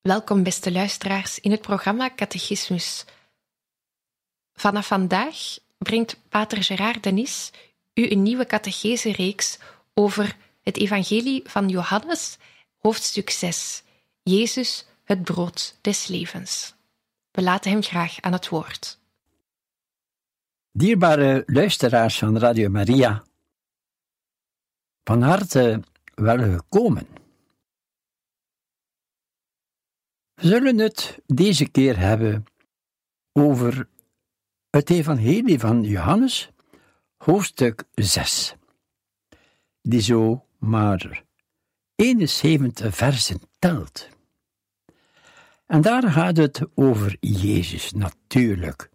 Welkom, 0.00 0.42
beste 0.42 0.72
luisteraars, 0.72 1.38
in 1.38 1.50
het 1.50 1.60
programma 1.60 2.10
Catechismus. 2.16 3.04
Vanaf 4.52 4.86
vandaag 4.86 5.36
brengt 5.78 6.20
Pater 6.28 6.62
Gerard 6.62 7.02
Denis 7.02 7.50
u 7.94 8.10
een 8.10 8.22
nieuwe 8.22 8.46
catechese-reeks 8.46 9.58
over 9.94 10.36
het 10.62 10.76
Evangelie 10.76 11.42
van 11.44 11.68
Johannes, 11.68 12.38
hoofdstuk 12.78 13.30
6. 13.30 13.82
Jezus, 14.22 14.86
het 15.04 15.22
brood 15.22 15.78
des 15.80 16.06
levens. 16.06 16.74
We 17.30 17.42
laten 17.42 17.70
hem 17.70 17.82
graag 17.82 18.20
aan 18.20 18.32
het 18.32 18.48
woord. 18.48 18.98
Dierbare 20.72 21.42
luisteraars 21.46 22.18
van 22.18 22.38
Radio 22.38 22.68
Maria, 22.68 23.24
van 25.04 25.22
harte 25.22 25.82
welgekomen. 26.14 27.06
We 27.12 27.29
zullen 30.40 30.78
het 30.78 31.18
deze 31.26 31.68
keer 31.68 31.98
hebben 31.98 32.44
over 33.32 33.88
het 34.70 34.90
Evangelie 34.90 35.58
van 35.58 35.82
Johannes, 35.82 36.50
hoofdstuk 37.16 37.84
6, 37.94 38.54
die 39.82 40.00
zo 40.00 40.44
maar 40.58 41.24
71 41.94 42.96
versen 42.96 43.40
telt. 43.58 44.08
En 45.66 45.80
daar 45.80 46.10
gaat 46.10 46.36
het 46.36 46.62
over 46.74 47.16
Jezus, 47.20 47.92
natuurlijk. 47.92 48.90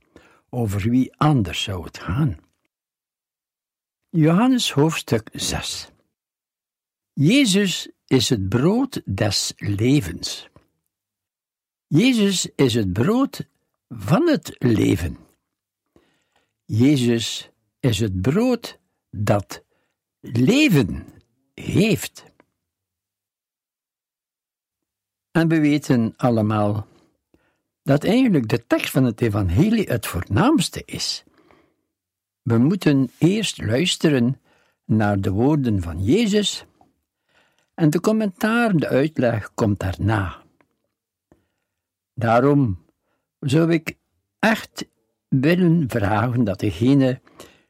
Over 0.50 0.90
wie 0.90 1.16
anders 1.18 1.64
zou 1.64 1.84
het 1.84 1.98
gaan? 1.98 2.38
Johannes 4.10 4.72
hoofdstuk 4.72 5.30
6. 5.34 5.90
Jezus 7.14 7.90
is 8.08 8.30
het 8.30 8.50
brood 8.50 9.02
des 9.06 9.54
levens. 9.56 10.50
Jezus 11.88 12.50
is 12.55 12.73
het 12.73 12.94
brood 12.94 13.47
van 13.89 14.28
het 14.28 14.55
leven. 14.58 15.17
Jezus 16.65 17.49
is 17.80 17.99
het 17.99 18.21
brood 18.21 18.80
dat 19.10 19.64
leven 20.20 21.08
heeft. 21.54 22.23
En 25.32 25.48
we 25.48 25.60
weten 25.60 26.14
allemaal 26.17 26.87
dat 27.83 28.04
eigenlijk 28.04 28.49
de 28.49 28.67
tekst 28.67 28.89
van 28.89 29.04
het 29.04 29.21
Evangelie 29.21 29.87
het 29.87 30.08
voornaamste 30.08 30.83
is. 30.86 31.23
We 32.42 32.58
moeten 32.58 33.11
eerst 33.17 33.61
luisteren 33.61 34.42
naar 34.86 35.21
de 35.21 35.31
woorden 35.31 35.81
van 35.81 36.04
Jezus 36.04 36.65
en 37.73 37.89
de 37.89 37.99
commentaar, 37.99 38.76
de 38.76 38.87
uitleg 38.87 39.54
komt 39.54 39.80
daarna. 39.80 40.45
Daarom 42.15 42.86
zou 43.39 43.71
ik 43.71 43.98
echt 44.39 44.86
willen 45.27 45.89
vragen 45.89 46.43
dat 46.43 46.59
degene 46.59 47.21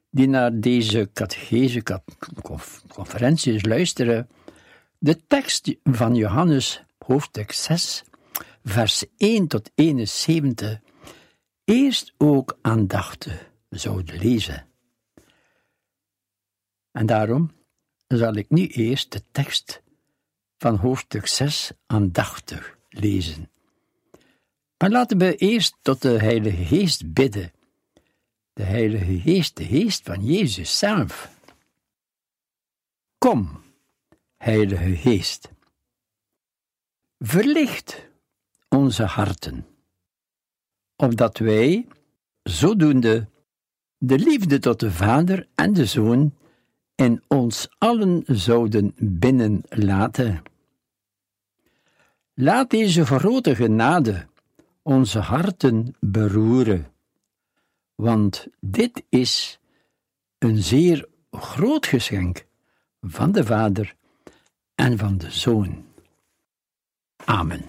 die 0.10 0.28
naar 0.28 0.60
deze 0.60 1.10
catechese 1.14 1.84
conferenties 2.88 3.66
luisteren, 3.66 4.30
de 4.98 5.28
tekst 5.28 5.76
van 5.84 6.16
Johannes 6.16 6.84
hoofdstuk 6.98 7.52
6, 7.52 8.04
vers 8.64 9.06
1 9.18 9.48
tot 9.48 9.72
71, 9.76 10.80
eerst 11.64 12.14
ook 12.18 12.58
aandachtig 12.62 13.52
zouden 13.70 14.18
lezen. 14.18 14.68
En 16.92 17.06
daarom 17.06 17.52
zal 18.08 18.36
ik 18.36 18.50
nu 18.50 18.68
eerst 18.68 19.12
de 19.12 19.22
tekst 19.32 19.82
van 20.58 20.76
hoofdstuk 20.76 21.28
6 21.28 21.72
aandachtig 21.86 22.78
lezen. 22.90 23.50
Maar 24.78 24.90
laten 24.90 25.18
we 25.18 25.36
eerst 25.36 25.76
tot 25.82 26.02
de 26.02 26.20
Heilige 26.20 26.66
Geest 26.66 27.14
bidden. 27.14 27.52
De 28.54 28.64
Heilige 28.64 29.20
Geest, 29.20 29.58
de 29.58 29.66
Geest 29.66 30.04
van 30.04 30.26
Jezus 30.26 30.78
zelf. 30.78 31.30
Kom, 33.18 33.64
Heilige 34.38 34.96
Geest. 34.96 35.50
Verlicht 37.20 38.10
onze 38.70 39.04
harten, 39.04 39.66
opdat 40.96 41.38
wij, 41.38 41.88
zodoende, 42.44 43.30
de 43.98 44.20
liefde 44.20 44.60
tot 44.60 44.80
de 44.80 44.92
Vader 44.92 45.48
en 45.56 45.74
de 45.74 45.86
Zoon 45.86 46.36
in 46.96 47.24
ons 47.28 47.68
allen 47.78 48.24
zouden 48.26 48.94
binnenlaten. 48.98 50.44
Laat 52.34 52.70
deze 52.70 53.06
grote 53.06 53.56
genade 53.56 54.28
onze 54.86 55.20
harten 55.20 55.96
beroeren, 56.00 56.94
want 57.96 58.48
dit 58.60 59.04
is 59.10 59.60
een 60.38 60.58
zeer 60.58 61.10
groot 61.32 61.86
geschenk 61.86 62.46
van 63.02 63.32
de 63.32 63.44
Vader 63.44 63.96
en 64.76 64.98
van 64.98 65.18
de 65.18 65.32
Zoon. 65.32 65.86
Amen. 67.16 67.66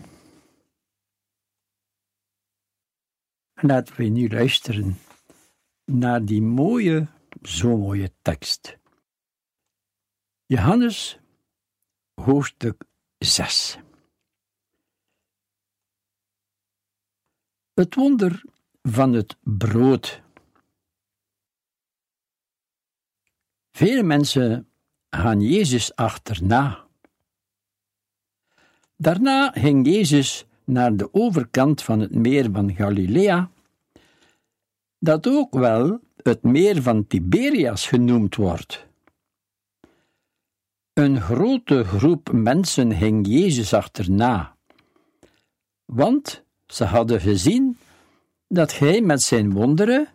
Laten 3.55 3.97
we 3.97 4.05
nu 4.05 4.29
luisteren 4.29 4.99
naar 5.85 6.25
die 6.25 6.43
mooie, 6.43 7.09
zo 7.43 7.77
mooie 7.77 8.13
tekst. 8.23 8.79
Johannes, 10.47 11.19
hoofdstuk 12.15 12.85
6. 13.19 13.79
Het 17.77 17.95
wonder 17.95 18.45
van 18.83 19.13
het 19.13 19.37
brood. 19.43 20.23
Vele 23.71 24.03
mensen 24.03 24.69
gaan 25.11 25.41
Jezus 25.41 25.95
achterna. 25.95 26.87
Daarna 28.97 29.51
ging 29.51 29.87
Jezus 29.87 30.47
naar 30.65 30.97
de 30.97 31.15
overkant 31.15 31.83
van 31.83 32.01
het 32.01 32.15
meer 32.15 32.51
van 32.53 32.75
Galilea, 32.75 33.51
dat 34.99 35.27
ook 35.27 35.55
wel 35.55 36.01
het 36.23 36.43
meer 36.43 36.83
van 36.83 37.07
Tiberias 37.07 37.87
genoemd 37.87 38.35
wordt. 38.35 38.87
Een 40.93 41.21
grote 41.21 41.85
groep 41.85 42.33
mensen 42.33 42.95
ging 42.95 43.27
Jezus 43.27 43.75
achterna, 43.75 44.57
want 45.85 46.46
ze 46.67 46.85
hadden 46.85 47.21
gezien 47.21 47.79
dat 48.49 48.79
hij 48.79 49.01
met 49.01 49.23
zijn 49.23 49.53
wonderen 49.53 50.09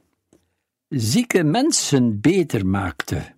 zieke 0.87 1.43
mensen 1.43 2.21
beter 2.21 2.65
maakte. 2.65 3.33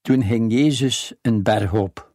Toen 0.00 0.24
ging 0.24 0.52
Jezus 0.52 1.14
een 1.22 1.42
berg 1.42 1.72
op. 1.72 2.14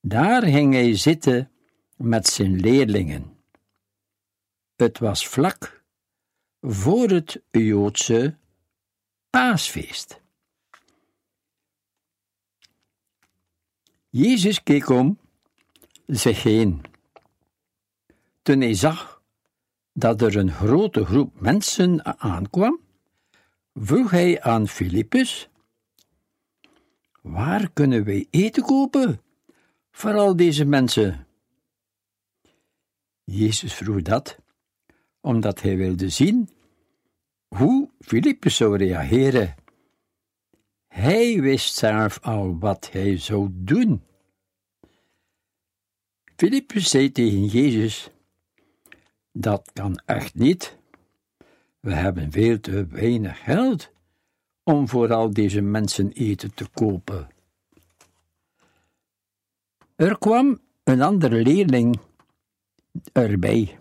Daar 0.00 0.42
ging 0.42 0.74
hij 0.74 0.96
zitten 0.96 1.50
met 1.96 2.26
zijn 2.26 2.60
leerlingen. 2.60 3.36
Het 4.76 4.98
was 4.98 5.28
vlak 5.28 5.84
voor 6.60 7.08
het 7.08 7.42
Joodse 7.50 8.36
paasfeest. 9.30 10.20
Jezus 14.08 14.62
keek 14.62 14.88
om 14.88 15.18
zich 16.06 16.42
heen. 16.42 16.91
Toen 18.42 18.60
hij 18.60 18.74
zag 18.74 19.22
dat 19.92 20.22
er 20.22 20.36
een 20.36 20.52
grote 20.52 21.04
groep 21.04 21.40
mensen 21.40 22.20
aankwam, 22.20 22.80
vroeg 23.74 24.10
hij 24.10 24.42
aan 24.42 24.68
Filippus: 24.68 25.48
Waar 27.20 27.70
kunnen 27.70 28.04
wij 28.04 28.26
eten 28.30 28.62
kopen 28.62 29.20
voor 29.90 30.14
al 30.14 30.36
deze 30.36 30.64
mensen? 30.64 31.26
Jezus 33.24 33.74
vroeg 33.74 34.02
dat 34.02 34.38
omdat 35.20 35.60
hij 35.60 35.76
wilde 35.76 36.08
zien 36.08 36.48
hoe 37.48 37.90
Filippus 38.00 38.56
zou 38.56 38.76
reageren. 38.76 39.54
Hij 40.86 41.40
wist 41.40 41.74
zelf 41.74 42.18
al 42.22 42.58
wat 42.58 42.90
hij 42.92 43.18
zou 43.18 43.48
doen. 43.52 44.02
Filippus 46.36 46.90
zei 46.90 47.12
tegen 47.12 47.44
Jezus: 47.46 48.10
Dat 49.32 49.70
kan 49.72 50.02
echt 50.06 50.34
niet. 50.34 50.78
We 51.80 51.92
hebben 51.94 52.32
veel 52.32 52.60
te 52.60 52.86
weinig 52.86 53.44
geld 53.44 53.90
om 54.62 54.88
voor 54.88 55.12
al 55.12 55.30
deze 55.32 55.60
mensen 55.60 56.12
eten 56.12 56.54
te 56.54 56.68
kopen. 56.68 57.28
Er 59.96 60.18
kwam 60.18 60.60
een 60.84 61.02
andere 61.02 61.42
leerling 61.42 62.00
erbij. 63.12 63.78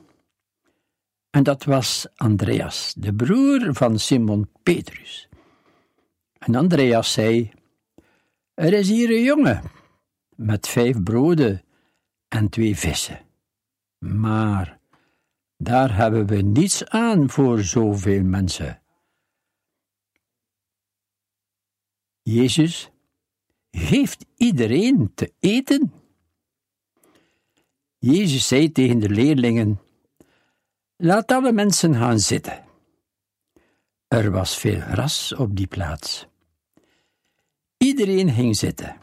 En 1.30 1.44
dat 1.44 1.64
was 1.64 2.08
Andreas, 2.16 2.94
de 2.98 3.14
broer 3.14 3.74
van 3.74 4.00
Simon 4.00 4.50
Petrus. 4.64 5.30
En 6.38 6.56
Andreas 6.56 7.14
zei: 7.14 7.52
Er 8.54 8.74
is 8.74 8.90
hier 8.90 9.10
een 9.10 9.24
jongen 9.24 9.62
met 10.36 10.68
vijf 10.68 11.04
broden 11.04 11.64
en 12.28 12.50
twee 12.50 12.78
vissen. 12.78 13.20
Maar 13.98 14.81
daar 15.64 15.96
hebben 15.96 16.26
we 16.28 16.42
niets 16.42 16.86
aan 16.86 17.30
voor 17.30 17.64
zoveel 17.64 18.24
mensen. 18.24 18.82
Jezus 22.22 22.90
geeft 23.72 24.26
iedereen 24.36 25.12
te 25.16 25.34
eten. 25.40 25.94
Jezus 27.98 28.48
zei 28.48 28.72
tegen 28.72 29.00
de 29.00 29.10
leerlingen: 29.10 29.80
Laat 30.96 31.32
alle 31.32 31.52
mensen 31.52 31.96
gaan 31.96 32.20
zitten. 32.20 32.64
Er 34.08 34.32
was 34.32 34.58
veel 34.58 34.80
gras 34.80 35.34
op 35.36 35.56
die 35.56 35.68
plaats. 35.68 36.28
Iedereen 37.78 38.30
ging 38.30 38.56
zitten. 38.56 38.98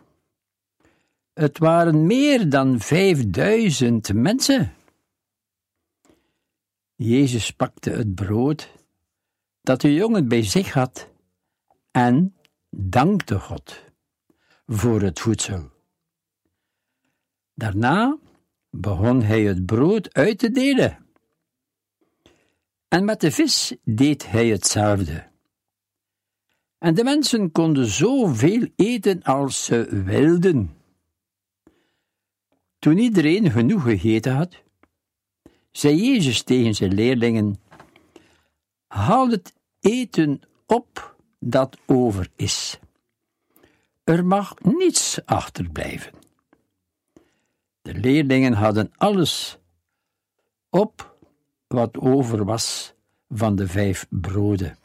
Het 1.33 1.59
waren 1.59 2.07
meer 2.07 2.49
dan 2.49 2.81
vijfduizend 2.81 4.13
mensen. 4.15 4.73
Jezus 6.99 7.51
pakte 7.51 7.91
het 7.91 8.15
brood 8.15 8.69
dat 9.61 9.81
de 9.81 9.95
jongen 9.95 10.29
bij 10.29 10.43
zich 10.43 10.73
had 10.73 11.11
en 11.91 12.37
dankte 12.71 13.39
God 13.39 13.85
voor 14.67 15.01
het 15.01 15.21
voedsel. 15.21 15.71
Daarna 17.55 18.19
begon 18.71 19.23
hij 19.23 19.43
het 19.43 19.67
brood 19.67 20.15
uit 20.15 20.39
te 20.39 20.51
delen. 20.51 21.07
En 22.89 23.05
met 23.05 23.21
de 23.21 23.31
vis 23.31 23.77
deed 23.85 24.31
hij 24.31 24.49
hetzelfde. 24.49 25.27
En 26.79 26.95
de 26.95 27.05
mensen 27.05 27.53
konden 27.53 27.87
zoveel 27.87 28.69
eten 28.77 29.23
als 29.23 29.65
ze 29.65 30.03
wilden. 30.05 30.77
Toen 32.79 32.99
iedereen 32.99 33.51
genoeg 33.51 33.83
gegeten 33.83 34.35
had, 34.35 34.67
zei 35.71 35.97
Jezus 35.97 36.43
tegen 36.43 36.75
zijn 36.75 36.95
leerlingen: 36.95 37.61
Haal 38.87 39.29
het 39.29 39.55
eten 39.81 40.41
op 40.67 41.17
dat 41.39 41.79
over 41.87 42.31
is. 42.37 42.79
Er 44.05 44.27
mag 44.27 44.55
niets 44.63 45.25
achterblijven. 45.25 46.13
De 47.83 47.95
leerlingen 47.95 48.53
hadden 48.53 48.93
alles 48.97 49.59
op 50.71 51.17
wat 51.67 51.99
over 51.99 52.45
was 52.45 52.95
van 53.29 53.57
de 53.57 53.69
vijf 53.69 54.07
broden. 54.11 54.79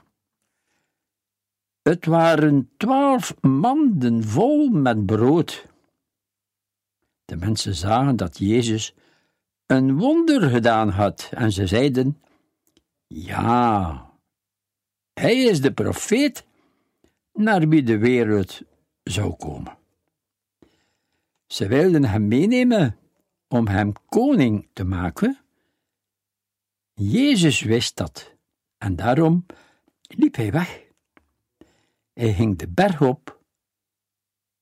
Het 1.81 2.05
waren 2.05 2.69
twaalf 2.77 3.35
manden 3.41 4.23
vol 4.23 4.69
met 4.69 5.05
brood. 5.05 5.65
De 7.25 7.35
mensen 7.35 7.75
zagen 7.75 8.15
dat 8.15 8.37
Jezus 8.37 8.93
een 9.65 9.97
wonder 9.97 10.49
gedaan 10.49 10.89
had 10.89 11.29
en 11.31 11.51
ze 11.51 11.67
zeiden: 11.67 12.21
Ja, 13.07 14.11
hij 15.13 15.37
is 15.37 15.61
de 15.61 15.73
profeet 15.73 16.45
naar 17.33 17.67
wie 17.67 17.83
de 17.83 17.97
wereld 17.97 18.61
zou 19.03 19.33
komen. 19.33 19.77
Ze 21.47 21.67
wilden 21.67 22.05
hem 22.05 22.27
meenemen 22.27 22.97
om 23.47 23.67
hem 23.67 23.93
koning 24.05 24.67
te 24.73 24.83
maken. 24.83 25.37
Jezus 26.93 27.61
wist 27.61 27.97
dat 27.97 28.35
en 28.77 28.95
daarom 28.95 29.45
liep 30.01 30.35
hij 30.35 30.51
weg. 30.51 30.81
Hij 32.13 32.33
ging 32.33 32.57
de 32.57 32.67
berg 32.67 33.01
op. 33.01 33.41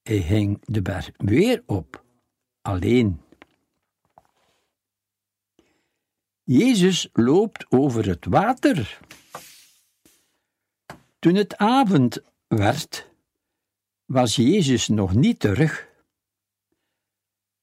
Hij 0.02 0.22
ging 0.22 0.60
de 0.66 0.82
berg 0.82 1.12
weer 1.18 1.64
op, 1.66 2.04
alleen. 2.62 3.22
Jezus 6.52 7.10
loopt 7.14 7.66
over 7.70 8.08
het 8.08 8.26
water. 8.26 9.00
Toen 11.20 11.36
het 11.36 11.58
avond 11.58 12.22
werd, 12.48 13.10
was 14.06 14.36
Jezus 14.36 14.88
nog 14.88 15.14
niet 15.14 15.40
terug. 15.40 15.88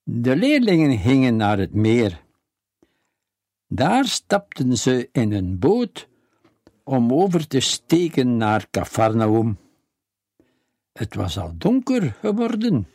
De 0.02 0.37
leerlingen 0.37 0.99
gingen 0.99 1.37
naar 1.37 1.58
het 1.58 1.75
meer. 1.75 2.23
Daar 3.67 4.05
stapten 4.05 4.76
ze 4.76 5.08
in 5.12 5.32
een 5.32 5.58
boot 5.58 6.08
om 6.85 7.12
over 7.12 7.46
te 7.46 7.61
steken 7.61 8.37
naar 8.37 8.70
Cafarnaum. 8.70 9.58
Het 10.93 11.14
was 11.14 11.38
al 11.38 11.52
donker 11.58 12.17
geworden. 12.20 12.88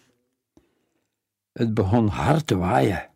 Het 1.52 1.74
begon 1.74 2.08
hard 2.08 2.48
te 2.48 2.58
waaien. 2.58 3.13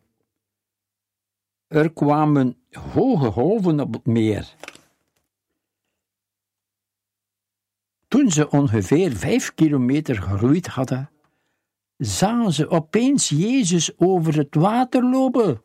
Er 1.68 1.92
kwamen 1.92 2.56
hoge 2.70 3.30
golven 3.30 3.80
op 3.80 3.92
het 3.92 4.06
meer. 4.06 4.54
Toen 8.08 8.30
ze 8.30 8.50
ongeveer 8.50 9.12
vijf 9.12 9.54
kilometer 9.54 10.22
geroeid 10.22 10.66
hadden, 10.66 11.10
zagen 11.96 12.52
ze 12.52 12.68
opeens 12.68 13.28
Jezus 13.28 13.98
over 13.98 14.36
het 14.36 14.54
water 14.54 15.04
lopen. 15.04 15.62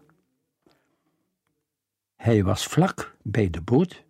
Hij 2.15 2.43
was 2.43 2.65
vlak 2.65 3.15
bij 3.22 3.50
de 3.50 3.62
boot. 3.62 4.03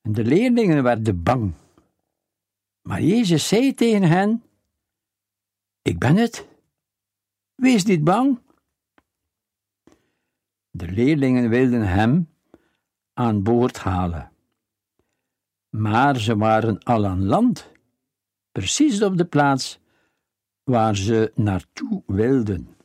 De 0.00 0.24
leerlingen 0.24 0.82
werden 0.82 1.22
bang. 1.22 1.54
Maar 2.82 3.02
Jezus 3.02 3.48
zei 3.48 3.74
tegen 3.74 4.02
hen: 4.02 4.42
Ik 5.82 5.98
ben 5.98 6.16
het. 6.16 6.48
Wees 7.54 7.84
niet 7.84 8.04
bang. 8.04 8.40
De 10.78 10.90
leerlingen 10.90 11.48
wilden 11.48 11.88
hem 11.88 12.28
aan 13.14 13.42
boord 13.42 13.78
halen. 13.78 14.30
Maar 15.68 16.16
ze 16.16 16.36
waren 16.36 16.78
al 16.78 17.06
aan 17.06 17.24
land, 17.24 17.72
precies 18.52 19.02
op 19.02 19.16
de 19.16 19.24
plaats 19.24 19.80
waar 20.62 20.96
ze 20.96 21.32
naartoe 21.34 22.02
wilden. 22.06 22.76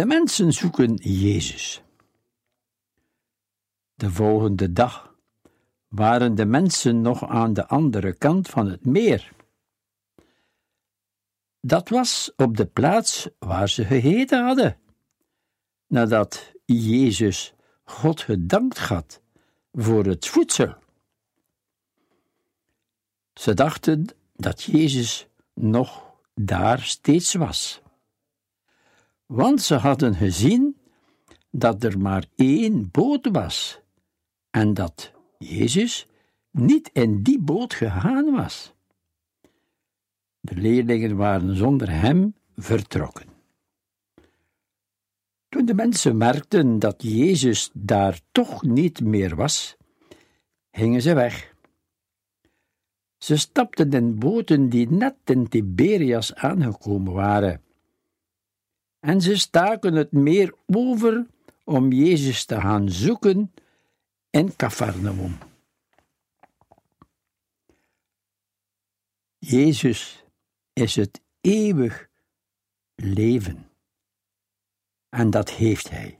De 0.00 0.06
mensen 0.06 0.52
zoeken 0.52 0.94
Jezus. 0.94 1.82
De 3.94 4.10
volgende 4.10 4.72
dag 4.72 5.14
waren 5.88 6.34
de 6.34 6.44
mensen 6.44 7.00
nog 7.00 7.28
aan 7.28 7.52
de 7.52 7.66
andere 7.66 8.12
kant 8.12 8.48
van 8.48 8.70
het 8.70 8.84
meer. 8.84 9.32
Dat 11.60 11.88
was 11.88 12.32
op 12.36 12.56
de 12.56 12.66
plaats 12.66 13.28
waar 13.38 13.68
ze 13.68 13.84
gegeten 13.84 14.44
hadden, 14.44 14.78
nadat 15.86 16.52
Jezus 16.64 17.54
God 17.84 18.20
gedankt 18.20 18.78
had 18.78 19.20
voor 19.72 20.04
het 20.04 20.26
voedsel. 20.26 20.74
Ze 23.34 23.54
dachten 23.54 24.06
dat 24.36 24.62
Jezus 24.62 25.28
nog 25.54 26.14
daar 26.34 26.80
steeds 26.80 27.34
was. 27.34 27.82
Want 29.30 29.62
ze 29.62 29.74
hadden 29.74 30.14
gezien 30.14 30.76
dat 31.50 31.84
er 31.84 31.98
maar 31.98 32.24
één 32.34 32.90
boot 32.90 33.28
was 33.32 33.80
en 34.50 34.74
dat 34.74 35.12
Jezus 35.38 36.06
niet 36.50 36.90
in 36.92 37.22
die 37.22 37.40
boot 37.40 37.74
gegaan 37.74 38.30
was. 38.30 38.74
De 40.40 40.54
leerlingen 40.54 41.16
waren 41.16 41.56
zonder 41.56 41.90
hem 41.90 42.34
vertrokken. 42.56 43.28
Toen 45.48 45.64
de 45.64 45.74
mensen 45.74 46.16
merkten 46.16 46.78
dat 46.78 47.02
Jezus 47.02 47.70
daar 47.72 48.20
toch 48.32 48.62
niet 48.62 49.00
meer 49.00 49.36
was, 49.36 49.76
gingen 50.70 51.02
ze 51.02 51.14
weg. 51.14 51.54
Ze 53.18 53.36
stapten 53.36 53.90
in 53.90 54.18
boten 54.18 54.68
die 54.68 54.90
net 54.90 55.16
in 55.24 55.48
Tiberias 55.48 56.34
aangekomen 56.34 57.12
waren. 57.12 57.68
En 59.00 59.20
ze 59.20 59.36
staken 59.36 59.94
het 59.94 60.12
meer 60.12 60.54
over 60.66 61.26
om 61.64 61.92
Jezus 61.92 62.44
te 62.44 62.60
gaan 62.60 62.90
zoeken 62.90 63.52
in 64.30 64.56
Cafarnaum. 64.56 65.38
Jezus 69.38 70.24
is 70.72 70.96
het 70.96 71.20
eeuwig 71.40 72.08
leven. 72.94 73.70
En 75.08 75.30
dat 75.30 75.50
heeft 75.50 75.90
Hij. 75.90 76.18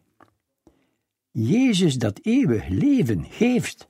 Jezus 1.31 1.99
dat 1.99 2.19
eeuwig 2.23 2.69
leven 2.69 3.25
geeft. 3.25 3.89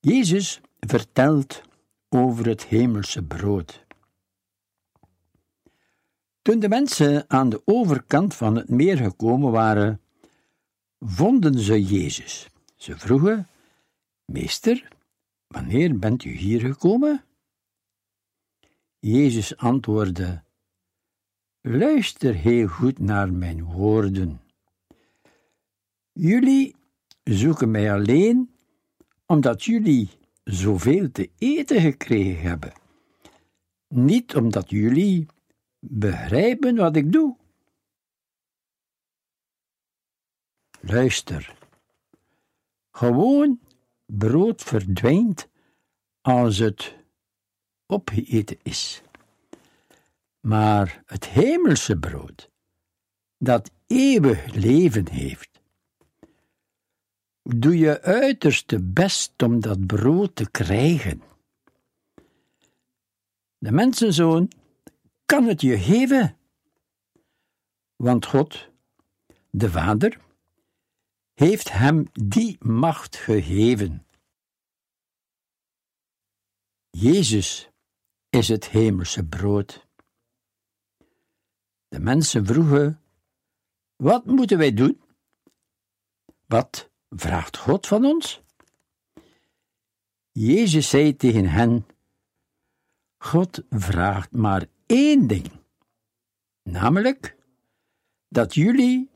Jezus 0.00 0.60
vertelt 0.80 1.62
over 2.08 2.46
het 2.46 2.64
hemelse 2.64 3.22
brood. 3.22 3.83
Toen 6.44 6.58
de 6.58 6.68
mensen 6.68 7.24
aan 7.28 7.48
de 7.48 7.62
overkant 7.64 8.34
van 8.34 8.56
het 8.56 8.68
meer 8.68 8.96
gekomen 8.96 9.50
waren, 9.50 10.00
vonden 11.00 11.58
ze 11.58 11.84
Jezus. 11.84 12.48
Ze 12.76 12.98
vroegen: 12.98 13.48
Meester, 14.24 14.88
wanneer 15.46 15.98
bent 15.98 16.24
u 16.24 16.30
hier 16.30 16.60
gekomen? 16.60 17.24
Jezus 18.98 19.56
antwoordde: 19.56 20.42
Luister 21.60 22.34
heel 22.34 22.66
goed 22.66 22.98
naar 22.98 23.32
mijn 23.32 23.64
woorden. 23.64 24.40
Jullie 26.12 26.76
zoeken 27.22 27.70
mij 27.70 27.92
alleen 27.92 28.50
omdat 29.26 29.64
jullie 29.64 30.08
zoveel 30.44 31.10
te 31.10 31.30
eten 31.38 31.80
gekregen 31.80 32.42
hebben, 32.42 32.72
niet 33.88 34.36
omdat 34.36 34.70
jullie 34.70 35.26
begrijpen 35.90 36.76
wat 36.76 36.96
ik 36.96 37.12
doe. 37.12 37.36
Luister, 40.80 41.54
gewoon 42.90 43.60
brood 44.06 44.62
verdwijnt 44.62 45.48
als 46.20 46.58
het 46.58 46.94
opgegeten 47.86 48.58
is. 48.62 49.02
Maar 50.40 51.02
het 51.06 51.26
hemelse 51.28 51.98
brood, 51.98 52.50
dat 53.38 53.70
eeuwig 53.86 54.54
leven 54.54 55.08
heeft, 55.10 55.60
doe 57.42 57.78
je 57.78 58.02
uiterste 58.02 58.82
best 58.82 59.42
om 59.42 59.60
dat 59.60 59.86
brood 59.86 60.36
te 60.36 60.50
krijgen. 60.50 61.22
De 63.58 63.72
mensenzoon 63.72 64.50
kan 65.24 65.44
het 65.44 65.60
je 65.60 65.78
geven, 65.78 66.38
want 67.96 68.26
God, 68.26 68.68
de 69.50 69.70
Vader, 69.70 70.20
heeft 71.34 71.72
hem 71.72 72.08
die 72.12 72.56
macht 72.60 73.16
gegeven. 73.16 74.06
Jezus 76.90 77.70
is 78.30 78.48
het 78.48 78.68
hemelse 78.68 79.24
brood. 79.24 79.86
De 81.88 82.00
mensen 82.00 82.46
vroegen: 82.46 83.02
Wat 83.96 84.24
moeten 84.26 84.58
wij 84.58 84.74
doen? 84.74 85.02
Wat 86.46 86.90
vraagt 87.08 87.56
God 87.56 87.86
van 87.86 88.04
ons? 88.04 88.42
Jezus 90.32 90.88
zei 90.88 91.16
tegen 91.16 91.46
hen: 91.46 91.86
God 93.18 93.62
vraagt 93.70 94.32
maar 94.32 94.66
ding, 94.94 95.50
namelijk 96.62 97.36
dat 98.28 98.54
jullie 98.54 99.10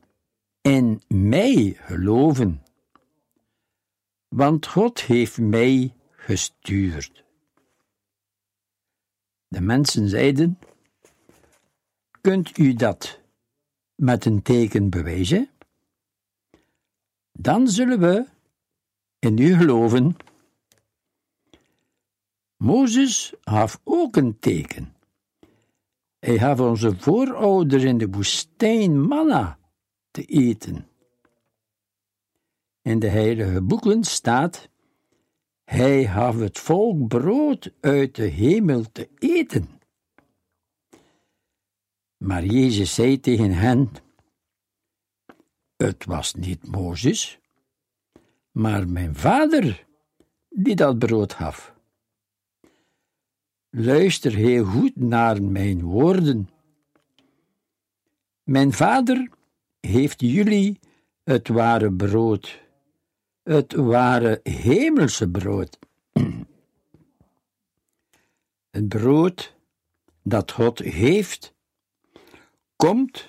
in 0.61 1.01
mij 1.07 1.77
geloven, 1.79 2.63
want 4.27 4.67
God 4.67 5.01
heeft 5.01 5.37
mij 5.37 5.93
gestuurd. 6.11 7.23
De 9.47 9.61
mensen 9.61 10.09
zeiden: 10.09 10.59
Kunt 12.21 12.57
u 12.57 12.73
dat 12.73 13.19
met 13.95 14.25
een 14.25 14.41
teken 14.41 14.89
bewijzen? 14.89 15.49
Dan 17.31 17.67
zullen 17.67 17.99
we 17.99 18.25
in 19.19 19.37
u 19.37 19.53
geloven. 19.53 20.17
Mozes 22.57 23.33
gaf 23.41 23.81
ook 23.83 24.15
een 24.15 24.39
teken. 24.39 24.97
Hij 26.19 26.37
gaf 26.37 26.59
onze 26.59 26.97
voorouders 26.97 27.83
in 27.83 27.97
de 27.97 28.09
woestijn 28.09 29.01
manna 29.01 29.59
te 30.11 30.25
eten. 30.25 30.87
In 32.81 32.99
de 32.99 33.07
heilige 33.07 33.61
boeken 33.61 34.03
staat: 34.03 34.69
Hij 35.63 36.05
gaf 36.07 36.39
het 36.39 36.59
volk 36.59 37.07
brood 37.07 37.73
uit 37.79 38.15
de 38.15 38.25
hemel 38.25 38.91
te 38.91 39.09
eten. 39.17 39.69
Maar 42.17 42.45
Jezus 42.45 42.93
zei 42.93 43.19
tegen 43.19 43.51
hen: 43.51 43.91
Het 45.77 46.05
was 46.05 46.33
niet 46.33 46.67
Mozes, 46.67 47.39
maar 48.51 48.87
mijn 48.87 49.15
vader 49.15 49.85
die 50.49 50.75
dat 50.75 50.99
brood 50.99 51.33
gaf. 51.33 51.78
Luister 53.71 54.33
heel 54.33 54.65
goed 54.65 54.95
naar 54.95 55.43
mijn 55.43 55.81
woorden. 55.81 56.49
Mijn 58.43 58.73
vader 58.73 59.29
heeft 59.79 60.21
jullie 60.21 60.79
het 61.23 61.47
ware 61.47 61.93
brood, 61.93 62.61
het 63.43 63.73
ware 63.73 64.39
hemelse 64.43 65.29
brood. 65.29 65.79
Het 68.69 68.87
brood 68.87 69.55
dat 70.23 70.51
God 70.51 70.79
heeft, 70.79 71.53
komt 72.75 73.27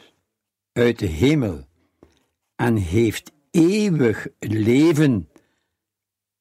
uit 0.72 0.98
de 0.98 1.06
hemel 1.06 1.64
en 2.56 2.76
heeft 2.76 3.32
eeuwig 3.50 4.28
leven 4.38 5.28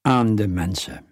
aan 0.02 0.36
de 0.36 0.48
mensen. 0.48 1.09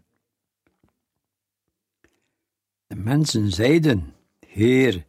De 2.88 2.96
mensen 2.96 3.52
zeiden: 3.52 4.14
Heer, 4.48 5.06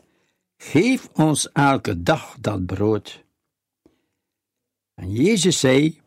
geef 0.56 1.08
ons 1.12 1.52
elke 1.52 2.02
dag 2.02 2.36
dat 2.40 2.66
brood. 2.66 3.24
En 4.94 5.12
Jezus 5.12 5.60
zei: 5.60 6.00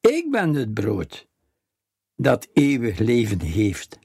Ik 0.00 0.30
ben 0.30 0.54
het 0.54 0.74
brood 0.74 1.28
dat 2.16 2.48
eeuwig 2.52 2.98
leven 2.98 3.40
heeft. 3.40 3.98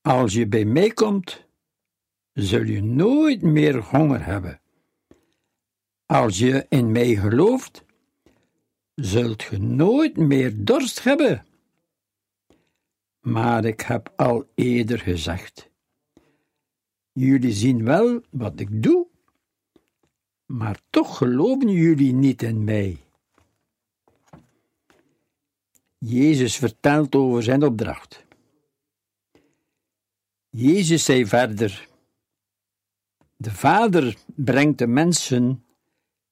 Als 0.00 0.32
je 0.32 0.46
bij 0.46 0.64
mij 0.64 0.90
komt, 0.90 1.46
zul 2.32 2.62
je 2.62 2.82
nooit 2.82 3.42
meer 3.42 3.82
honger 3.82 4.24
hebben. 4.24 4.60
Als 6.06 6.38
je 6.38 6.66
in 6.68 6.92
mij 6.92 7.14
gelooft, 7.16 7.84
zult 8.94 9.42
je 9.42 9.58
nooit 9.58 10.16
meer 10.16 10.64
dorst 10.64 11.02
hebben. 11.02 11.47
Maar 13.28 13.64
ik 13.64 13.80
heb 13.80 14.12
al 14.16 14.48
eerder 14.54 14.98
gezegd: 14.98 15.70
Jullie 17.12 17.52
zien 17.52 17.84
wel 17.84 18.20
wat 18.30 18.60
ik 18.60 18.82
doe, 18.82 19.06
maar 20.46 20.80
toch 20.90 21.16
geloven 21.16 21.70
jullie 21.70 22.12
niet 22.12 22.42
in 22.42 22.64
mij. 22.64 23.04
Jezus 25.98 26.56
vertelt 26.56 27.14
over 27.14 27.42
zijn 27.42 27.62
opdracht. 27.62 28.24
Jezus 30.50 31.04
zei 31.04 31.26
verder: 31.26 31.88
De 33.36 33.50
Vader 33.50 34.16
brengt 34.34 34.78
de 34.78 34.86
mensen 34.86 35.64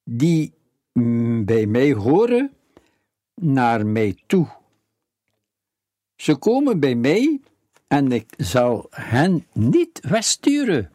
die 0.03 0.53
bij 1.43 1.65
mij 1.65 1.93
horen 1.93 2.53
naar 3.33 3.85
mij 3.85 4.23
toe. 4.27 4.56
Ze 6.17 6.35
komen 6.35 6.79
bij 6.79 6.95
mij 6.95 7.41
en 7.87 8.11
ik 8.11 8.33
zal 8.37 8.87
hen 8.89 9.47
niet 9.53 9.99
wegsturen. 10.01 10.91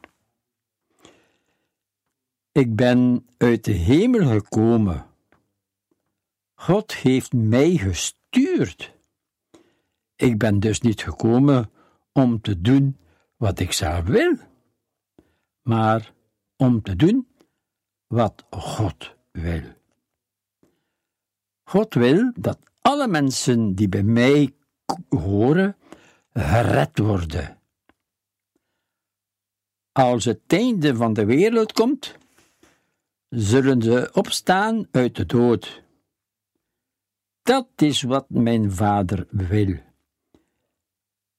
Ik 2.52 2.76
ben 2.76 3.26
uit 3.36 3.64
de 3.64 3.72
hemel 3.72 4.28
gekomen. 4.28 5.06
God 6.54 6.94
heeft 6.94 7.32
mij 7.32 7.76
gestuurd. 7.76 8.92
Ik 10.16 10.38
ben 10.38 10.60
dus 10.60 10.80
niet 10.80 11.02
gekomen 11.02 11.70
om 12.12 12.40
te 12.40 12.60
doen 12.60 12.96
wat 13.36 13.58
ik 13.58 13.72
zelf 13.72 14.04
wil, 14.04 14.36
maar 15.62 16.12
om 16.56 16.82
te 16.82 16.96
doen 16.96 17.28
wat 18.06 18.44
God 18.50 19.14
wil. 19.30 19.62
God 21.62 21.94
wil 21.94 22.32
dat 22.34 22.58
alle 22.80 23.08
mensen 23.08 23.74
die 23.74 23.88
bij 23.88 24.02
mij 24.02 24.54
horen, 25.08 25.76
gered 26.32 26.98
worden. 26.98 27.58
Als 29.92 30.24
het 30.24 30.40
einde 30.46 30.96
van 30.96 31.12
de 31.12 31.24
wereld 31.24 31.72
komt, 31.72 32.16
zullen 33.28 33.82
ze 33.82 34.10
opstaan 34.12 34.86
uit 34.90 35.16
de 35.16 35.26
dood. 35.26 35.82
Dat 37.42 37.68
is 37.76 38.02
wat 38.02 38.30
mijn 38.30 38.72
vader 38.72 39.26
wil. 39.30 39.76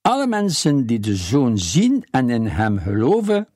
Alle 0.01 0.27
mensen 0.27 0.85
die 0.85 0.99
de 0.99 1.15
zoon 1.15 1.57
zien 1.57 2.05
en 2.11 2.29
in 2.29 2.45
hem 2.45 2.77
geloven, 2.77 3.47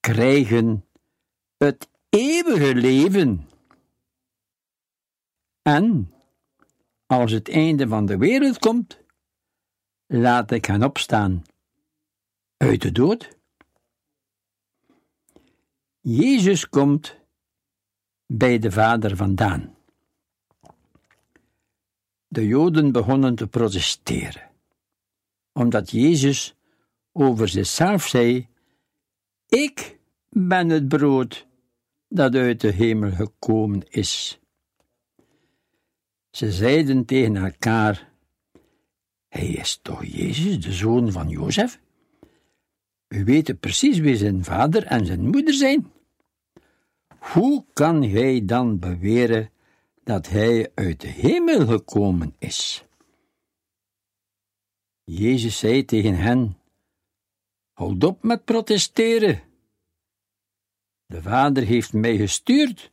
krijgen 0.00 0.84
het 1.56 1.88
eeuwige 2.08 2.74
leven. 2.74 3.48
En 5.62 6.13
als 7.20 7.32
het 7.32 7.48
einde 7.48 7.88
van 7.88 8.06
de 8.06 8.16
wereld 8.16 8.58
komt, 8.58 8.98
laat 10.06 10.50
ik 10.50 10.64
hen 10.64 10.82
opstaan 10.82 11.42
uit 12.56 12.82
de 12.82 12.92
dood. 12.92 13.38
Jezus 16.00 16.68
komt 16.68 17.20
bij 18.26 18.58
de 18.58 18.70
Vader 18.70 19.16
vandaan. 19.16 19.76
De 22.26 22.46
Joden 22.46 22.92
begonnen 22.92 23.34
te 23.34 23.46
protesteren, 23.46 24.50
omdat 25.52 25.90
Jezus 25.90 26.54
over 27.12 27.48
zichzelf 27.48 28.06
zei: 28.06 28.48
Ik 29.46 29.98
ben 30.28 30.68
het 30.68 30.88
brood 30.88 31.46
dat 32.08 32.34
uit 32.34 32.60
de 32.60 32.70
hemel 32.70 33.10
gekomen 33.10 33.82
is. 33.88 34.38
Ze 36.34 36.52
zeiden 36.52 37.04
tegen 37.04 37.36
elkaar: 37.36 38.12
Hij 39.28 39.48
is 39.48 39.78
toch 39.82 40.04
Jezus, 40.04 40.60
de 40.60 40.72
zoon 40.72 41.12
van 41.12 41.28
Jozef? 41.28 41.80
We 43.06 43.24
weten 43.24 43.58
precies 43.58 43.98
wie 43.98 44.16
zijn 44.16 44.44
vader 44.44 44.86
en 44.86 45.06
zijn 45.06 45.30
moeder 45.30 45.54
zijn. 45.54 45.92
Hoe 47.18 47.64
kan 47.72 48.02
hij 48.02 48.44
dan 48.44 48.78
beweren 48.78 49.50
dat 50.04 50.28
hij 50.28 50.70
uit 50.74 51.00
de 51.00 51.08
hemel 51.08 51.66
gekomen 51.66 52.34
is? 52.38 52.84
Jezus 55.04 55.58
zei 55.58 55.84
tegen 55.84 56.16
hen: 56.16 56.58
Houd 57.72 58.04
op 58.04 58.22
met 58.22 58.44
protesteren. 58.44 59.42
De 61.06 61.22
Vader 61.22 61.62
heeft 61.62 61.92
mij 61.92 62.16
gestuurd. 62.16 62.92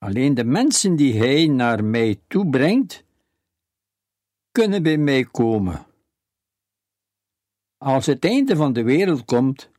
Alleen 0.00 0.34
de 0.34 0.44
mensen 0.44 0.96
die 0.96 1.18
Hij 1.18 1.46
naar 1.46 1.84
mij 1.84 2.20
toe 2.26 2.50
brengt, 2.50 3.04
kunnen 4.52 4.82
bij 4.82 4.96
mij 4.96 5.24
komen. 5.24 5.86
Als 7.78 8.06
het 8.06 8.24
einde 8.24 8.56
van 8.56 8.72
de 8.72 8.82
wereld 8.82 9.24
komt, 9.24 9.70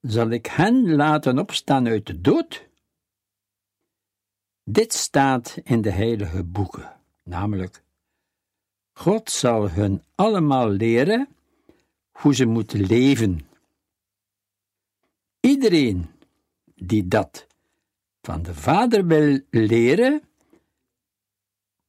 zal 0.00 0.30
ik 0.30 0.46
hen 0.46 0.94
laten 0.94 1.38
opstaan 1.38 1.86
uit 1.86 2.06
de 2.06 2.20
dood. 2.20 2.68
Dit 4.64 4.92
staat 4.92 5.60
in 5.62 5.82
de 5.82 5.90
heilige 5.90 6.44
boeken, 6.44 7.00
namelijk: 7.22 7.82
God 8.92 9.30
zal 9.30 9.70
hun 9.70 10.02
allemaal 10.14 10.68
leren 10.68 11.28
hoe 12.10 12.34
ze 12.34 12.44
moeten 12.44 12.80
leven. 12.80 13.48
Iedereen 15.40 16.10
die 16.74 17.08
dat 17.08 17.46
van 18.26 18.42
de 18.42 18.54
Vader 18.54 19.06
wil 19.06 19.40
leren, 19.50 20.22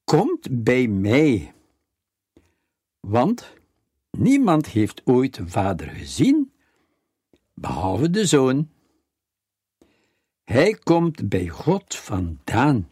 komt 0.04 0.64
bij 0.64 0.88
mij. 0.88 1.54
Want 3.00 3.54
niemand 4.12 4.68
heeft 4.68 5.02
ooit 5.06 5.36
de 5.36 5.48
Vader 5.48 5.90
gezien, 5.90 6.54
behalve 7.54 8.10
de 8.10 8.26
Zoon. 8.26 8.70
Hij 10.44 10.74
komt 10.74 11.30
bij 11.30 11.48
God 11.48 11.96
vandaan. 11.96 12.90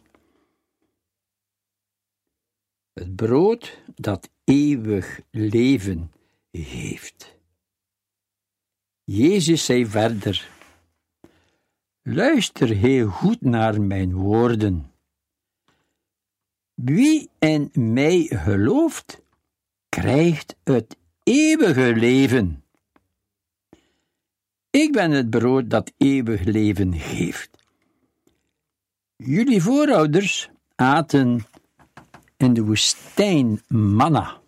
Het 2.92 3.16
brood 3.16 3.82
dat 3.94 4.30
eeuwig 4.44 5.20
leven 5.30 6.12
heeft. 6.50 7.36
Jezus 9.04 9.64
zei 9.64 9.86
verder: 9.86 10.55
Luister 12.08 12.68
heel 12.68 13.08
goed 13.08 13.40
naar 13.40 13.80
mijn 13.82 14.14
woorden. 14.14 14.92
Wie 16.74 17.30
in 17.38 17.70
mij 17.72 18.22
gelooft, 18.22 19.22
krijgt 19.88 20.56
het 20.64 20.96
eeuwige 21.22 21.94
leven. 21.96 22.64
Ik 24.70 24.92
ben 24.92 25.10
het 25.10 25.30
brood 25.30 25.70
dat 25.70 25.92
eeuwig 25.96 26.44
leven 26.44 26.94
geeft. 26.94 27.50
Jullie 29.16 29.62
voorouders 29.62 30.50
aten 30.74 31.46
in 32.36 32.54
de 32.54 32.64
woestijn 32.64 33.62
manna, 33.68 34.40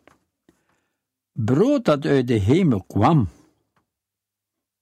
brood 1.32 1.84
dat 1.84 2.04
uit 2.04 2.26
de 2.26 2.38
hemel 2.38 2.82
kwam. 2.82 3.28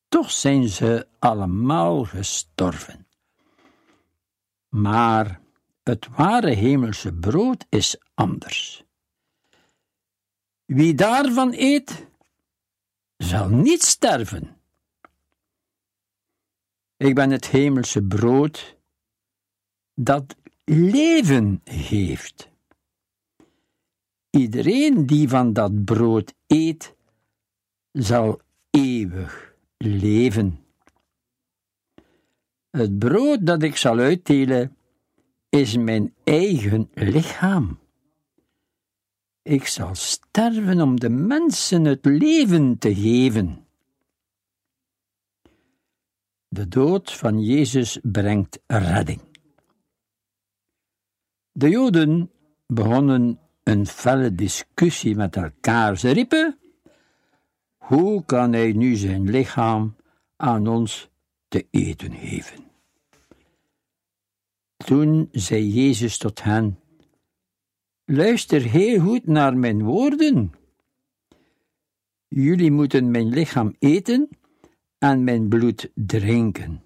Toch 0.08 0.30
zijn 0.30 0.68
ze 0.68 1.06
allemaal 1.26 2.04
gestorven. 2.04 3.06
Maar 4.68 5.40
het 5.82 6.08
ware 6.08 6.54
hemelse 6.54 7.12
brood 7.12 7.66
is 7.68 7.98
anders. 8.14 8.84
Wie 10.64 10.94
daarvan 10.94 11.52
eet, 11.52 12.06
zal 13.16 13.48
niet 13.48 13.82
sterven. 13.82 14.60
Ik 16.96 17.14
ben 17.14 17.30
het 17.30 17.46
hemelse 17.46 18.02
brood 18.02 18.76
dat 19.94 20.36
leven 20.64 21.60
geeft. 21.64 22.50
Iedereen 24.30 25.06
die 25.06 25.28
van 25.28 25.52
dat 25.52 25.84
brood 25.84 26.34
eet, 26.46 26.94
zal 27.92 28.40
eeuwig 28.70 29.54
leven. 29.76 30.65
Het 32.76 32.98
brood 32.98 33.46
dat 33.46 33.62
ik 33.62 33.76
zal 33.76 33.98
uitdelen 33.98 34.76
is 35.48 35.76
mijn 35.76 36.14
eigen 36.24 36.90
lichaam. 36.94 37.78
Ik 39.42 39.66
zal 39.66 39.94
sterven 39.94 40.80
om 40.80 41.00
de 41.00 41.08
mensen 41.08 41.84
het 41.84 42.04
leven 42.04 42.78
te 42.78 42.94
geven. 42.94 43.66
De 46.48 46.68
dood 46.68 47.12
van 47.12 47.42
Jezus 47.42 47.98
brengt 48.02 48.60
redding. 48.66 49.20
De 51.52 51.68
Joden 51.68 52.30
begonnen 52.66 53.38
een 53.62 53.86
felle 53.86 54.34
discussie 54.34 55.16
met 55.16 55.36
elkaar. 55.36 55.98
Ze 55.98 56.10
riepen: 56.10 56.58
Hoe 57.76 58.24
kan 58.24 58.52
hij 58.52 58.72
nu 58.72 58.94
zijn 58.94 59.30
lichaam 59.30 59.96
aan 60.36 60.66
ons 60.66 61.10
te 61.48 61.66
eten 61.70 62.12
geven? 62.12 62.65
Toen 64.76 65.28
zei 65.32 65.68
Jezus 65.72 66.18
tot 66.18 66.42
hen: 66.42 66.78
Luister 68.04 68.62
heel 68.62 69.00
goed 69.00 69.26
naar 69.26 69.56
mijn 69.56 69.82
woorden. 69.84 70.52
Jullie 72.28 72.70
moeten 72.70 73.10
mijn 73.10 73.28
lichaam 73.28 73.74
eten 73.78 74.28
en 74.98 75.24
mijn 75.24 75.48
bloed 75.48 75.90
drinken. 75.94 76.84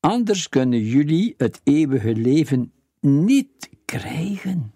anders 0.00 0.48
kunnen 0.48 0.80
jullie 0.80 1.34
het 1.36 1.60
eeuwige 1.64 2.14
leven 2.14 2.72
niet 3.00 3.70
krijgen. 3.84 4.72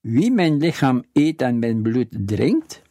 Wie 0.00 0.30
mijn 0.30 0.56
lichaam 0.56 1.04
eet 1.12 1.42
en 1.42 1.58
mijn 1.58 1.82
bloed 1.82 2.08
drinkt, 2.10 2.82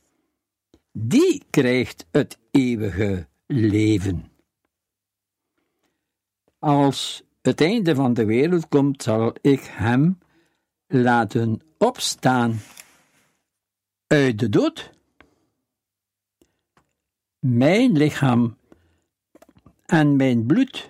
die 0.91 1.43
krijgt 1.49 2.05
het 2.11 2.37
eeuwige 2.51 3.27
leven. 3.45 4.28
Als 6.59 7.23
het 7.41 7.61
einde 7.61 7.95
van 7.95 8.13
de 8.13 8.25
wereld 8.25 8.67
komt, 8.67 9.03
zal 9.03 9.33
ik 9.41 9.61
hem 9.61 10.19
laten 10.87 11.61
opstaan 11.77 12.59
uit 14.07 14.39
de 14.39 14.49
dood. 14.49 14.91
Mijn 17.39 17.91
lichaam 17.91 18.57
en 19.85 20.15
mijn 20.15 20.45
bloed 20.45 20.89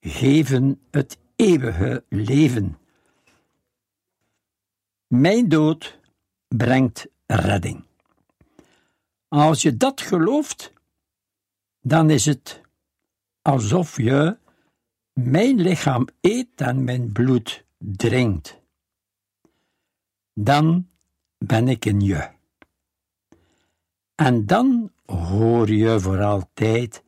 geven 0.00 0.80
het 0.90 1.18
eeuwige 1.36 2.04
leven. 2.08 2.78
Mijn 5.06 5.48
dood 5.48 5.98
brengt 6.48 7.06
redding. 7.26 7.84
Als 9.28 9.62
je 9.62 9.76
dat 9.76 10.00
gelooft, 10.00 10.72
dan 11.80 12.10
is 12.10 12.24
het 12.24 12.60
alsof 13.42 13.96
je 13.96 14.38
mijn 15.12 15.60
lichaam 15.60 16.08
eet 16.20 16.60
en 16.60 16.84
mijn 16.84 17.12
bloed 17.12 17.64
drinkt. 17.78 18.60
Dan 20.34 20.88
ben 21.38 21.68
ik 21.68 21.84
in 21.84 22.00
je. 22.00 22.30
En 24.14 24.46
dan 24.46 24.92
hoor 25.04 25.70
je 25.70 26.00
voor 26.00 26.22
altijd 26.22 27.02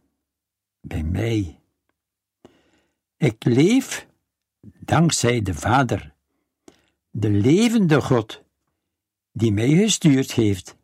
bij 0.81 1.03
mij. 1.03 1.61
Ik 3.17 3.45
leef 3.45 4.07
dankzij 4.61 5.43
de 5.43 5.55
Vader, 5.55 6.15
de 7.11 7.31
levende 7.31 8.01
God, 8.01 8.43
die 9.33 9.53
mij 9.53 9.69
gestuurd 9.69 10.33
heeft. 10.33 10.77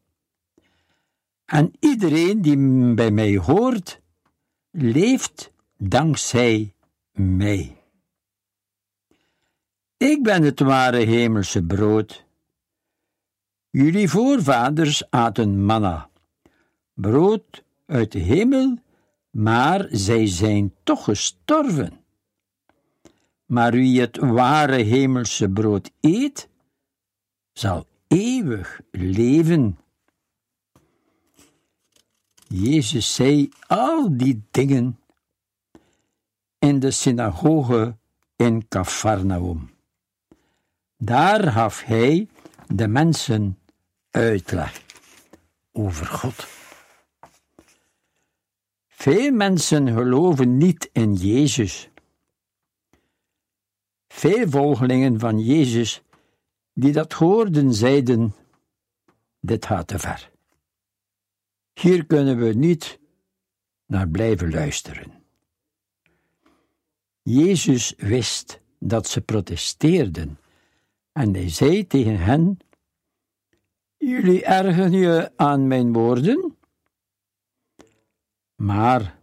En 1.45 1.73
iedereen 1.81 2.43
die 2.43 2.95
bij 2.95 3.11
mij 3.11 3.37
hoort, 3.37 4.01
leeft 4.71 5.53
dankzij 5.77 6.75
mij. 7.19 7.77
Ik 9.97 10.23
ben 10.23 10.43
het 10.43 10.61
ware 10.61 10.99
hemelse 10.99 11.63
brood. 11.63 12.25
Jullie 13.71 14.09
voorvaders 14.09 15.11
aten 15.11 15.65
manna, 15.65 16.11
brood 16.95 17.65
uit 17.87 18.13
de 18.13 18.19
hemel, 18.19 18.79
maar 19.31 19.87
zij 19.91 20.27
zijn 20.27 20.75
toch 20.83 21.05
gestorven. 21.05 22.05
Maar 23.47 23.73
wie 23.73 24.01
het 24.01 24.17
ware 24.17 24.83
hemelse 24.83 25.49
brood 25.49 25.91
eet, 26.01 26.49
zal 27.53 27.87
eeuwig 28.07 28.81
leven. 28.91 29.79
Jezus 32.49 33.15
zei 33.15 33.49
al 33.67 34.17
die 34.17 34.43
dingen 34.51 34.99
in 36.59 36.79
de 36.81 36.91
synagoge 36.91 37.97
in 38.37 38.69
Cafarnaum. 38.69 39.71
Daar 40.97 41.53
gaf 41.53 41.83
hij 41.83 42.29
de 42.67 42.89
mensen 42.89 43.59
uitleg 44.11 44.83
over 45.73 46.07
God. 46.07 46.47
Veel 48.89 49.33
mensen 49.33 49.89
geloven 49.89 50.57
niet 50.57 50.91
in 50.93 51.15
Jezus. 51.15 51.89
Veel 54.09 54.49
volgelingen 54.49 55.19
van 55.19 55.39
Jezus 55.41 56.03
die 56.73 56.93
dat 56.93 57.13
hoorden, 57.13 57.75
zeiden: 57.75 58.35
Dit 59.41 59.67
gaat 59.67 59.87
te 59.87 59.99
ver. 59.99 60.31
Hier 61.73 62.07
kunnen 62.07 62.39
we 62.39 62.55
niet 62.55 62.99
naar 63.87 64.09
blijven 64.09 64.51
luisteren. 64.51 65.18
Jezus 67.29 67.95
wist 67.97 68.61
dat 68.79 69.09
ze 69.09 69.21
protesteerden 69.21 70.39
en 71.13 71.35
hij 71.35 71.49
zei 71.51 71.87
tegen 71.87 72.19
hen: 72.19 72.59
Jullie 73.97 74.45
ergen 74.45 74.93
je 74.93 75.33
aan 75.37 75.67
mijn 75.67 75.93
woorden? 75.93 76.57
Maar 78.55 79.19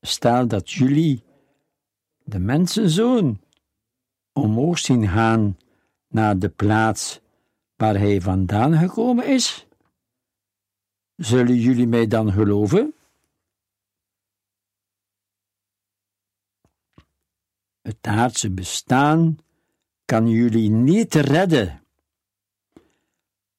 stel 0.00 0.46
dat 0.48 0.70
jullie 0.70 1.22
de 2.24 2.38
mensenzoon 2.38 3.40
omhoog 4.32 4.78
zien 4.78 5.08
gaan 5.08 5.58
naar 6.08 6.38
de 6.38 6.48
plaats 6.48 7.20
waar 7.76 7.98
hij 7.98 8.20
vandaan 8.20 8.78
gekomen 8.78 9.26
is, 9.26 9.66
zullen 11.16 11.56
jullie 11.56 11.86
mij 11.86 12.06
dan 12.06 12.32
geloven? 12.32 12.95
Het 17.86 18.06
aardse 18.06 18.50
bestaan 18.50 19.38
kan 20.04 20.28
jullie 20.28 20.70
niet 20.70 21.14
redden. 21.14 21.82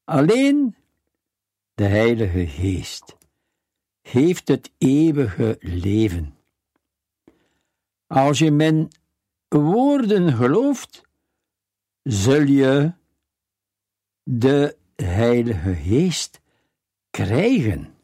Alleen 0.03 0.75
de 1.73 1.83
Heilige 1.83 2.47
Geest 2.47 3.17
heeft 4.01 4.47
het 4.47 4.71
eeuwige 4.77 5.57
leven. 5.59 6.35
Als 8.07 8.39
je 8.39 8.51
mijn 8.51 8.87
woorden 9.47 10.33
gelooft, 10.33 11.01
zul 12.03 12.41
je 12.41 12.93
de 14.23 14.77
Heilige 14.95 15.75
Geest 15.75 16.41
krijgen 17.09 17.95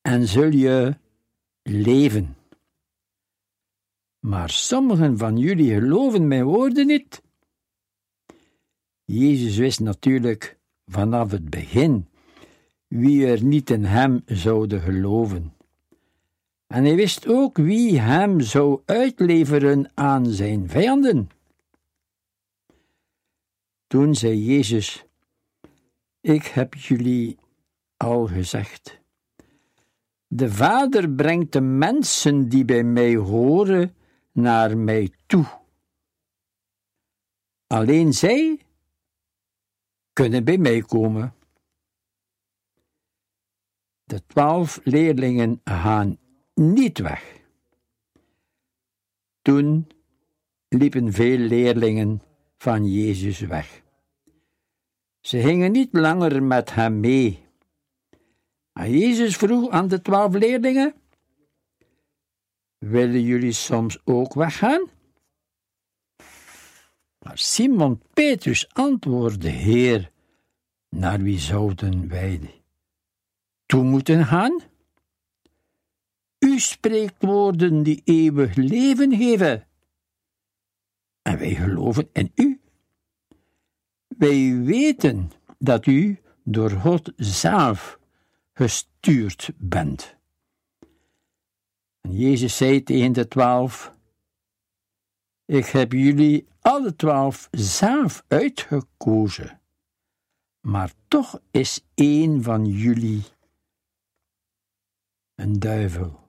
en 0.00 0.28
zul 0.28 0.50
je 0.50 0.96
leven. 1.62 2.36
Maar 4.24 4.50
sommigen 4.50 5.18
van 5.18 5.36
jullie 5.36 5.74
geloven 5.74 6.28
mijn 6.28 6.44
woorden 6.44 6.86
niet. 6.86 7.22
Jezus 9.04 9.56
wist 9.56 9.80
natuurlijk 9.80 10.58
vanaf 10.86 11.30
het 11.30 11.50
begin 11.50 12.08
wie 12.86 13.26
er 13.26 13.42
niet 13.42 13.70
in 13.70 13.84
hem 13.84 14.22
zouden 14.26 14.80
geloven. 14.80 15.54
En 16.66 16.84
hij 16.84 16.94
wist 16.94 17.28
ook 17.28 17.56
wie 17.56 18.00
hem 18.00 18.40
zou 18.40 18.80
uitleveren 18.84 19.90
aan 19.94 20.26
zijn 20.26 20.68
vijanden. 20.68 21.28
Toen 23.86 24.14
zei 24.14 24.44
Jezus: 24.44 25.04
Ik 26.20 26.44
heb 26.44 26.74
jullie 26.74 27.38
al 27.96 28.26
gezegd. 28.26 29.00
De 30.26 30.52
Vader 30.52 31.10
brengt 31.10 31.52
de 31.52 31.60
mensen 31.60 32.48
die 32.48 32.64
bij 32.64 32.84
mij 32.84 33.16
horen 33.16 33.94
naar 34.34 34.78
mij 34.78 35.12
toe. 35.26 35.46
Alleen 37.66 38.12
zij 38.12 38.60
kunnen 40.12 40.44
bij 40.44 40.58
mij 40.58 40.80
komen. 40.80 41.34
De 44.04 44.26
twaalf 44.26 44.80
leerlingen 44.84 45.60
gaan 45.64 46.18
niet 46.54 46.98
weg. 46.98 47.42
Toen 49.42 49.88
liepen 50.68 51.12
veel 51.12 51.38
leerlingen 51.38 52.22
van 52.58 52.86
Jezus 52.88 53.40
weg. 53.40 53.82
Ze 55.20 55.40
gingen 55.40 55.72
niet 55.72 55.88
langer 55.92 56.42
met 56.42 56.74
hem 56.74 57.00
mee. 57.00 57.46
En 58.72 58.98
Jezus 58.98 59.36
vroeg 59.36 59.70
aan 59.70 59.88
de 59.88 60.02
twaalf 60.02 60.34
leerlingen: 60.34 60.94
Willen 62.78 63.22
jullie 63.22 63.52
soms 63.52 63.98
ook 64.04 64.34
weggaan? 64.34 64.88
Maar 67.18 67.38
Simon 67.38 68.02
Petrus 68.14 68.68
antwoordde: 68.72 69.48
Heer, 69.48 70.10
naar 70.88 71.20
wie 71.20 71.38
zouden 71.38 72.08
wij 72.08 72.62
toe 73.66 73.82
moeten 73.82 74.26
gaan? 74.26 74.60
U 76.38 76.58
spreekt 76.58 77.22
woorden 77.22 77.82
die 77.82 78.02
eeuwig 78.04 78.54
leven 78.54 79.16
geven. 79.16 79.66
En 81.22 81.38
wij 81.38 81.54
geloven 81.54 82.08
in 82.12 82.32
u. 82.34 82.60
Wij 84.06 84.56
weten 84.56 85.30
dat 85.58 85.86
u 85.86 86.18
door 86.42 86.70
God 86.70 87.12
zelf 87.16 87.98
gestuurd 88.52 89.50
bent. 89.56 90.16
En 92.04 92.16
Jezus 92.16 92.56
zei 92.56 92.82
tegen 92.82 93.12
de 93.12 93.28
twaalf: 93.28 93.94
Ik 95.44 95.66
heb 95.66 95.92
jullie 95.92 96.46
alle 96.60 96.96
twaalf 96.96 97.48
zelf 97.50 98.24
uitgekozen, 98.28 99.60
maar 100.60 100.92
toch 101.08 101.40
is 101.50 101.84
één 101.94 102.42
van 102.42 102.66
jullie 102.66 103.22
een 105.34 105.58
duivel. 105.58 106.22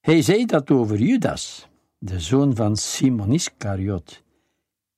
Hij 0.00 0.22
zei 0.22 0.44
dat 0.46 0.70
over 0.70 0.98
Judas, 0.98 1.68
de 1.98 2.20
zoon 2.20 2.56
van 2.56 2.76
Simon 2.76 3.32
Iscariot, 3.32 4.22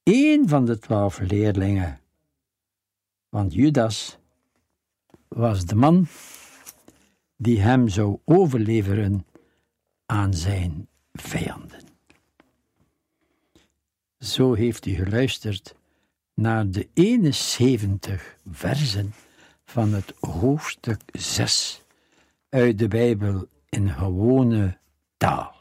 één 0.02 0.48
van 0.48 0.64
de 0.64 0.78
twaalf 0.78 1.18
leerlingen. 1.18 2.00
Want 3.28 3.54
Judas 3.54 4.18
was 5.28 5.64
de 5.64 5.74
man 5.74 6.06
die 7.36 7.60
hem 7.60 7.88
zou 7.88 8.18
overleveren 8.24 9.26
aan 10.06 10.34
zijn 10.34 10.88
vijanden. 11.12 11.80
Zo 14.18 14.54
heeft 14.54 14.86
u 14.86 14.94
geluisterd 14.94 15.74
naar 16.34 16.70
de 16.70 16.88
71 16.94 18.36
versen 18.50 19.14
van 19.64 19.92
het 19.92 20.14
hoofdstuk 20.20 21.00
6 21.12 21.82
uit 22.48 22.78
de 22.78 22.88
Bijbel 22.88 23.48
in 23.68 23.88
gewone 23.90 24.78
taal. 25.16 25.55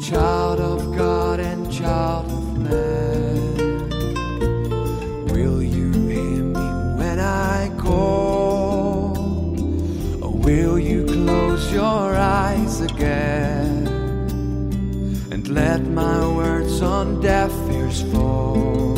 Child 0.00 0.60
of 0.60 0.96
God 0.96 1.40
and 1.40 1.70
child 1.70 2.24
of 2.24 2.58
man, 2.58 3.56
will 5.26 5.62
you 5.62 5.92
hear 5.92 6.42
me 6.42 6.68
when 6.96 7.20
I 7.20 7.70
call? 7.78 9.14
Or 10.24 10.32
will 10.32 10.78
you 10.78 11.04
close 11.04 11.70
your 11.70 12.16
eyes 12.16 12.80
again 12.80 13.86
and 15.30 15.46
let 15.48 15.82
my 15.82 16.26
words 16.34 16.80
on 16.80 17.20
deaf 17.20 17.52
ears 17.70 18.00
fall? 18.10 18.96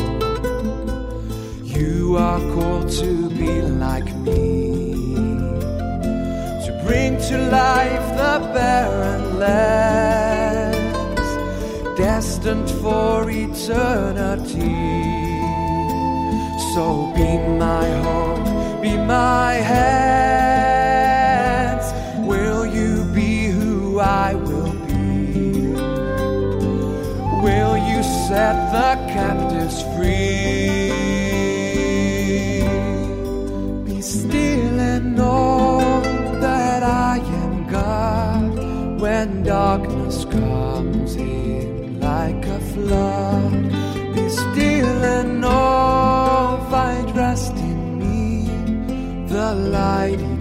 You 1.63 2.15
are 2.17 2.39
called 2.55 2.89
to 2.91 3.29
be 3.29 3.61
like 3.61 4.15
me 4.15 4.93
to 6.65 6.81
bring 6.85 7.17
to 7.17 7.37
life 7.51 8.07
the 8.15 8.39
barren 8.53 9.37
lands 9.37 10.02
destined 12.15 12.69
for 12.83 13.27
eternity. 13.27 14.77
So 16.73 16.85
be 17.15 17.29
my 17.65 17.87
hope, 18.07 18.49
be 18.83 18.93
my 18.97 19.53
hands. 19.73 20.25
Will 22.29 22.65
you 22.67 22.91
be 23.15 23.47
who 23.47 23.99
I 23.99 24.35
will 24.35 24.75
be? 24.91 25.73
Will 27.45 27.75
you 27.89 27.99
set 28.27 28.55
the 28.77 28.91
captives 29.15 29.77
free? 29.93 30.91
Be 33.87 33.97
still 34.01 34.77
and 34.93 35.15
know 35.15 36.01
that 36.45 36.81
I 36.83 37.15
am 37.41 37.53
God 37.79 38.51
when 39.01 39.27
darkness 39.43 40.25
comes 40.25 41.15
in 41.15 41.82
like 42.13 42.45
a 42.57 42.59
flood. 42.71 43.53
Be 44.15 44.25
still 44.29 44.99
and 45.17 45.41
know, 45.41 46.67
find 46.71 47.07
rest 47.23 47.55
in 47.71 47.79
me, 48.01 48.23
the 49.33 49.49
light 49.75 50.32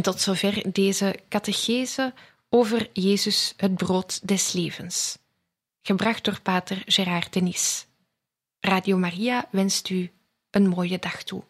En 0.00 0.06
tot 0.06 0.20
zover 0.20 0.72
deze 0.72 1.20
catechese 1.28 2.14
over 2.48 2.90
Jezus, 2.92 3.54
het 3.56 3.74
brood 3.74 4.28
des 4.28 4.52
levens. 4.52 5.18
Gebracht 5.82 6.24
door 6.24 6.40
pater 6.40 6.82
Gerard 6.86 7.32
Denis. 7.32 7.86
Radio 8.60 8.96
Maria 8.96 9.48
wenst 9.50 9.88
u 9.88 10.10
een 10.50 10.68
mooie 10.68 10.98
dag 10.98 11.22
toe. 11.22 11.42